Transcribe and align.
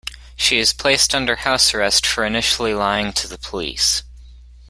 She 0.35 0.57
is 0.57 0.73
placed 0.73 1.13
under 1.13 1.35
house 1.35 1.75
arrest 1.75 2.07
for 2.07 2.25
initially 2.25 2.73
lying 2.73 3.13
to 3.13 3.27
the 3.27 3.37
police. 3.37 4.01